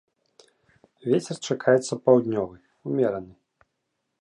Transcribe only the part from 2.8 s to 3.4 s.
умераны.